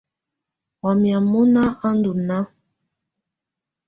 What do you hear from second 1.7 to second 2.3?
á ndù